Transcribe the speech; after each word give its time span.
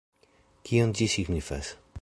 Kion 0.69 0.95
ĝi 1.01 1.11
signifas? 1.17 1.75